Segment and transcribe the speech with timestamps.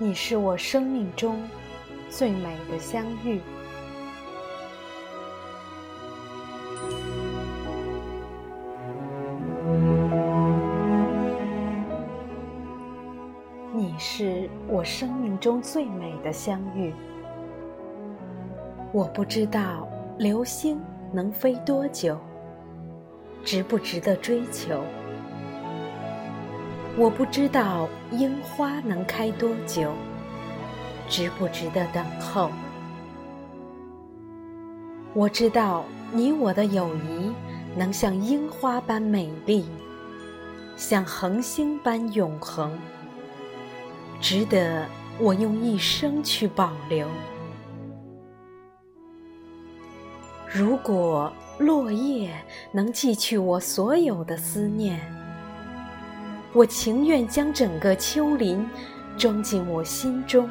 [0.00, 1.42] 你是我生命中
[2.08, 3.40] 最美的相遇。
[13.74, 16.94] 你是我生命中最美的相遇。
[18.92, 20.80] 我不知道流星
[21.12, 22.16] 能飞多久，
[23.44, 24.80] 值不值得追求？
[26.98, 29.92] 我不知道樱花能开多久，
[31.08, 32.50] 值不值得等候？
[35.14, 37.32] 我知道你我的友谊
[37.76, 39.64] 能像樱花般美丽，
[40.76, 42.76] 像恒星般永恒，
[44.20, 44.84] 值得
[45.20, 47.06] 我用一生去保留。
[50.52, 52.34] 如果落叶
[52.72, 55.00] 能寄去我所有的思念，
[56.58, 58.68] 我情愿将整个丘陵
[59.16, 60.50] 装进我心中。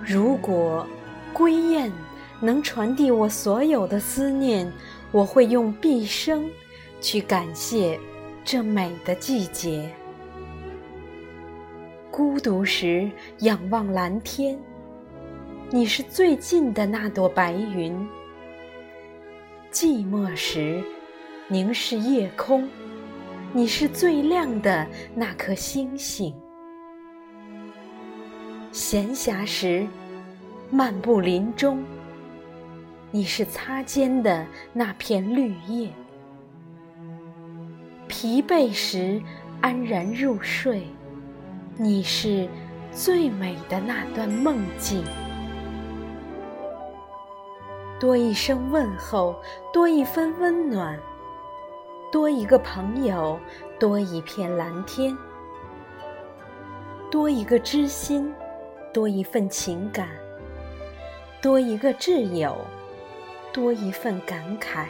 [0.00, 0.86] 如果
[1.32, 1.90] 归雁
[2.40, 4.72] 能传递我所有的思念，
[5.10, 6.48] 我会用毕生
[7.00, 7.98] 去感谢
[8.44, 9.92] 这美的季节。
[12.12, 13.10] 孤独时
[13.40, 14.56] 仰望蓝天。
[15.68, 17.92] 你是最近的那朵白云，
[19.72, 20.80] 寂寞时
[21.48, 22.68] 凝视夜空，
[23.52, 26.32] 你是最亮的那颗星星。
[28.70, 29.84] 闲暇时
[30.70, 31.82] 漫步林中，
[33.10, 35.90] 你是擦肩的那片绿叶。
[38.06, 39.20] 疲惫时
[39.60, 40.86] 安然入睡，
[41.76, 42.48] 你是
[42.92, 45.02] 最美的那段梦境。
[47.98, 49.34] 多一声问候，
[49.72, 50.96] 多一分温暖；
[52.10, 53.38] 多一个朋友，
[53.78, 55.16] 多一片蓝天；
[57.10, 58.32] 多一个知心，
[58.92, 60.08] 多一份情感；
[61.40, 62.56] 多一个挚友，
[63.52, 64.86] 多一份感慨。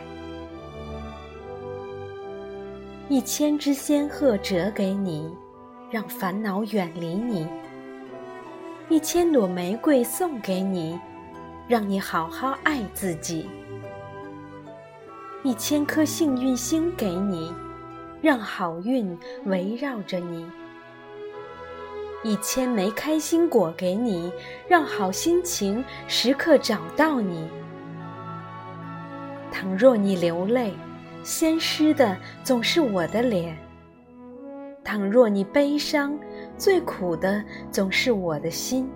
[3.11, 5.31] 一千只仙鹤折给你，
[5.91, 7.47] 让烦恼远离你；
[8.89, 10.99] 一千朵玫瑰送给你。
[11.69, 13.49] 让你好好爱自己，
[15.43, 17.51] 一千颗幸运星给你，
[18.21, 20.45] 让好运围绕着你；
[22.23, 24.31] 一千枚开心果给你，
[24.69, 27.49] 让好心情时刻找到你。
[29.51, 30.75] 倘若你流泪，
[31.23, 32.15] 先湿的
[32.45, 33.55] 总是我的脸；
[34.85, 36.15] 倘若你悲伤，
[36.59, 38.91] 最苦的总是我的心。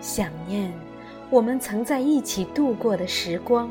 [0.00, 0.72] 想念
[1.30, 3.68] 我们曾在一起度过的时光，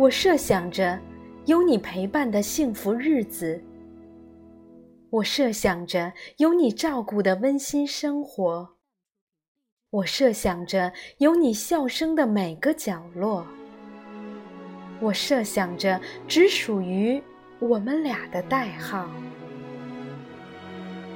[0.00, 0.98] 我设想着
[1.44, 3.62] 有你陪伴的幸福日子，
[5.10, 8.66] 我设想着有你照顾的温馨生活，
[9.90, 13.46] 我设想着有你笑声的每个角落，
[15.02, 17.22] 我设想着只属于
[17.58, 19.06] 我们俩的代号，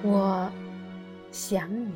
[0.03, 0.53] 我
[1.33, 1.91] 想你。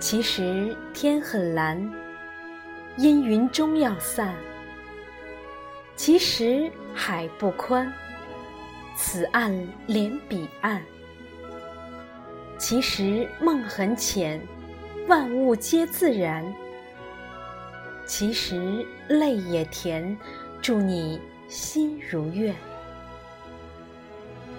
[0.00, 1.88] 其实天很蓝，
[2.96, 4.34] 阴云终要散。
[5.96, 7.92] 其实海不宽，
[8.96, 9.52] 此岸
[9.86, 10.82] 连彼岸。
[12.58, 14.40] 其实梦很浅，
[15.08, 16.44] 万物皆自然。
[18.06, 20.16] 其实泪也甜，
[20.60, 22.54] 祝你心如愿，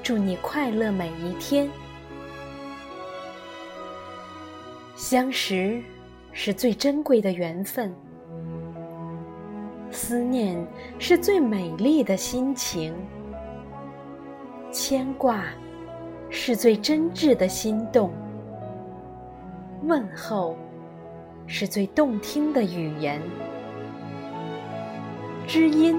[0.02, 1.70] 祝你快乐每一天。
[4.96, 5.82] 相识
[6.32, 7.94] 是最珍贵的缘分，
[10.06, 10.54] 思念
[11.00, 12.94] 是最美丽的心情，
[14.70, 15.46] 牵挂
[16.30, 18.12] 是最真挚的心动，
[19.84, 20.58] 问候
[21.48, 23.22] 是最动听的语言，
[25.48, 25.98] 知音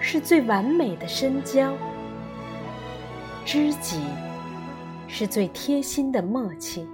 [0.00, 1.72] 是最完美的深交，
[3.44, 4.00] 知己
[5.06, 6.84] 是最贴心的默契。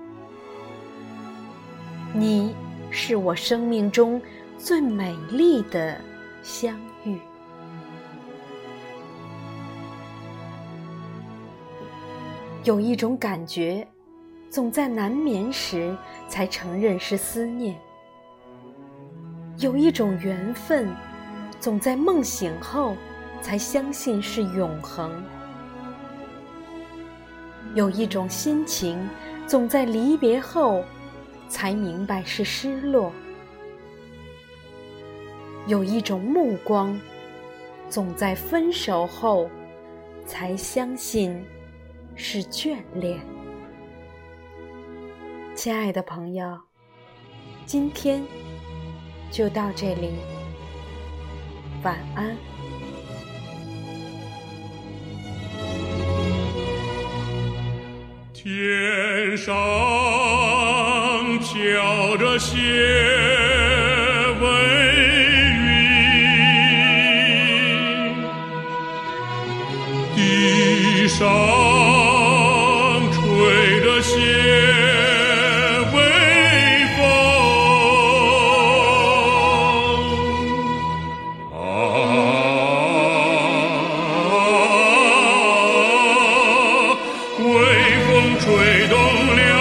[2.13, 2.55] 你
[2.91, 4.21] 是我生命中
[4.59, 5.99] 最美丽的
[6.45, 7.19] 相遇。
[12.63, 13.85] 有一种感觉，
[14.49, 15.97] 总在难眠时
[16.29, 17.75] 才承认是思念；
[19.59, 20.89] 有一种缘分，
[21.59, 22.97] 总在梦醒后
[23.41, 25.11] 才相信是永恒；
[27.75, 29.09] 有一种心情，
[29.47, 30.85] 总在离别后。
[31.47, 33.13] 才明白是失落。
[35.67, 37.01] 有一种目光，
[37.89, 39.49] 总在分手后，
[40.27, 41.43] 才相信
[42.15, 43.19] 是眷恋。
[45.55, 46.61] 亲爱的朋友，
[47.65, 48.23] 今天
[49.31, 50.11] 就到这里，
[51.83, 52.37] 晚安。
[58.35, 59.55] 天上
[61.39, 63.14] 飘着雪
[71.17, 71.25] 上
[73.13, 73.21] 吹
[73.85, 74.19] 着些
[75.93, 75.97] 微
[76.97, 76.99] 风，
[81.53, 81.57] 啊，
[87.39, 87.45] 微
[88.09, 88.45] 风吹
[88.89, 88.93] 动
[89.37, 89.54] 了。